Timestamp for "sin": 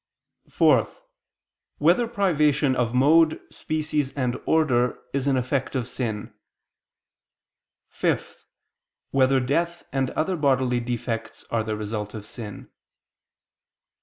5.87-6.33, 12.25-12.71